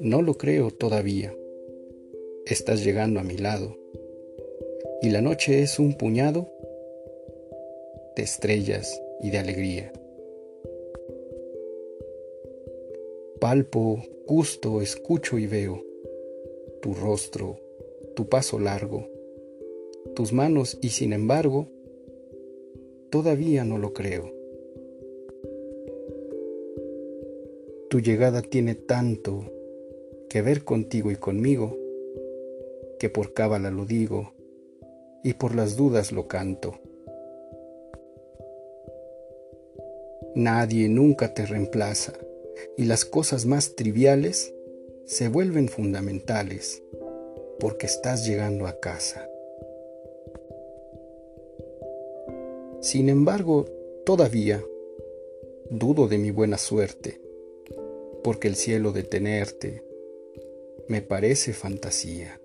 No 0.00 0.22
lo 0.22 0.34
creo 0.34 0.70
todavía. 0.70 1.34
Estás 2.46 2.84
llegando 2.84 3.20
a 3.20 3.22
mi 3.22 3.36
lado. 3.36 3.76
Y 5.02 5.10
la 5.10 5.20
noche 5.20 5.62
es 5.62 5.78
un 5.78 5.96
puñado 5.96 6.48
de 8.16 8.22
estrellas 8.22 9.00
y 9.22 9.30
de 9.30 9.38
alegría. 9.38 9.92
Palpo, 13.40 14.02
gusto, 14.26 14.82
escucho 14.82 15.38
y 15.38 15.46
veo 15.46 15.82
tu 16.82 16.94
rostro, 16.94 17.58
tu 18.14 18.28
paso 18.28 18.58
largo, 18.58 19.06
tus 20.14 20.32
manos 20.32 20.78
y 20.82 20.90
sin 20.90 21.12
embargo, 21.12 21.68
todavía 23.10 23.64
no 23.64 23.78
lo 23.78 23.92
creo. 23.92 24.32
Tu 27.90 28.00
llegada 28.00 28.40
tiene 28.40 28.74
tanto 28.76 29.44
que 30.28 30.42
ver 30.42 30.62
contigo 30.62 31.10
y 31.10 31.16
conmigo, 31.16 31.76
que 32.98 33.08
por 33.10 33.34
cábala 33.34 33.70
lo 33.70 33.84
digo 33.84 34.32
y 35.24 35.34
por 35.34 35.56
las 35.56 35.76
dudas 35.76 36.12
lo 36.12 36.28
canto. 36.28 36.78
Nadie 40.36 40.88
nunca 40.88 41.34
te 41.34 41.44
reemplaza 41.44 42.12
y 42.76 42.84
las 42.84 43.04
cosas 43.04 43.46
más 43.46 43.74
triviales 43.74 44.54
se 45.04 45.28
vuelven 45.28 45.68
fundamentales 45.68 46.84
porque 47.58 47.86
estás 47.86 48.26
llegando 48.26 48.68
a 48.68 48.78
casa. 48.78 49.28
Sin 52.80 53.10
embargo, 53.10 53.66
todavía 54.06 54.64
dudo 55.68 56.08
de 56.08 56.16
mi 56.16 56.30
buena 56.30 56.56
suerte, 56.56 57.20
porque 58.24 58.48
el 58.48 58.56
cielo 58.56 58.92
de 58.92 59.02
tenerte 59.02 59.84
me 60.88 61.02
parece 61.02 61.52
fantasía. 61.52 62.40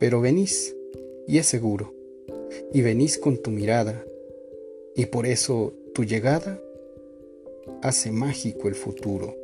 Pero 0.00 0.20
venís, 0.20 0.74
y 1.28 1.38
es 1.38 1.46
seguro, 1.46 1.94
y 2.72 2.82
venís 2.82 3.16
con 3.16 3.38
tu 3.38 3.52
mirada, 3.52 4.04
y 4.96 5.06
por 5.06 5.26
eso 5.26 5.72
tu 5.94 6.02
llegada 6.02 6.60
hace 7.80 8.10
mágico 8.10 8.66
el 8.66 8.74
futuro. 8.74 9.36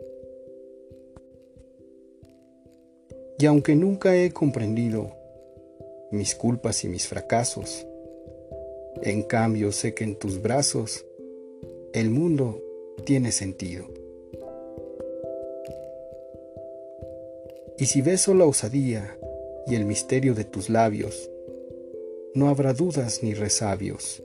Y 3.38 3.46
aunque 3.46 3.76
nunca 3.76 4.16
he 4.16 4.32
comprendido 4.32 5.21
mis 6.12 6.34
culpas 6.34 6.84
y 6.84 6.88
mis 6.88 7.08
fracasos, 7.08 7.86
en 9.02 9.22
cambio 9.22 9.72
sé 9.72 9.94
que 9.94 10.04
en 10.04 10.16
tus 10.16 10.40
brazos 10.40 11.04
el 11.92 12.10
mundo 12.10 12.62
tiene 13.04 13.32
sentido. 13.32 13.86
Y 17.78 17.86
si 17.86 18.02
beso 18.02 18.34
la 18.34 18.44
osadía 18.44 19.18
y 19.66 19.74
el 19.74 19.86
misterio 19.86 20.34
de 20.34 20.44
tus 20.44 20.68
labios, 20.68 21.30
no 22.34 22.48
habrá 22.48 22.74
dudas 22.74 23.22
ni 23.22 23.34
resabios, 23.34 24.22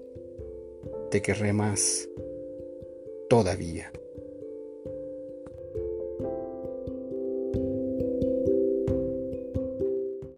te 1.10 1.22
querré 1.22 1.54
más 1.54 2.08
todavía. 3.30 3.92